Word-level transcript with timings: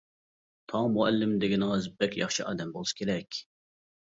تاڭ 0.71 0.87
مۇئەللىم 0.95 1.35
دېگىنىڭىز 1.43 1.85
بەك 2.01 2.17
ياخشى 2.21 2.47
ئادەم 2.47 2.73
بولسا 2.79 2.99
كېرەك. 3.03 3.41